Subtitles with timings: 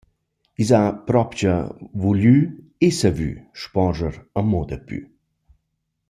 [0.61, 0.79] I s’ha
[1.09, 1.51] propcha
[2.03, 5.01] vuglü –e savü –spordscher amo daplü.